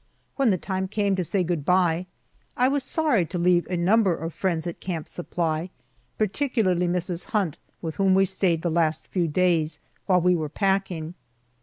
When 0.35 0.49
the 0.49 0.57
time 0.57 0.87
came 0.87 1.15
to 1.15 1.23
say 1.23 1.43
good 1.43 1.63
by, 1.63 2.07
I 2.57 2.69
was 2.69 2.81
sorry 2.83 3.23
to 3.27 3.37
leave 3.37 3.67
a 3.69 3.77
number 3.77 4.15
of 4.15 4.31
the 4.33 4.35
friends 4.39 4.65
at 4.65 4.79
Camp 4.79 5.07
Supply, 5.07 5.69
particularly 6.17 6.87
Mrs. 6.87 7.25
Hunt, 7.25 7.59
with 7.83 7.97
whom 7.97 8.15
we 8.15 8.25
stayed 8.25 8.63
the 8.63 8.71
last 8.71 9.05
few 9.05 9.27
days, 9.27 9.77
while 10.07 10.19
we 10.19 10.35
were 10.35 10.49
packing. 10.49 11.13